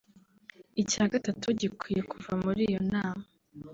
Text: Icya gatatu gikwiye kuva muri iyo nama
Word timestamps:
Icya 0.81 1.05
gatatu 1.13 1.47
gikwiye 1.59 2.01
kuva 2.11 2.31
muri 2.43 2.61
iyo 2.69 2.79
nama 2.91 3.25